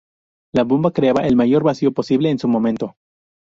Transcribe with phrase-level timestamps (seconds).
[0.51, 2.95] La bomba creaba el mayor vacío posible en su momento.